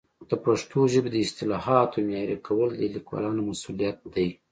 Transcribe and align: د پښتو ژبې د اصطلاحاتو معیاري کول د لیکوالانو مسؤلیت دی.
د 0.29 0.31
پښتو 0.45 0.79
ژبې 0.93 1.09
د 1.11 1.17
اصطلاحاتو 1.25 1.97
معیاري 2.07 2.37
کول 2.47 2.69
د 2.77 2.83
لیکوالانو 2.95 3.41
مسؤلیت 3.49 3.97
دی. 4.15 4.29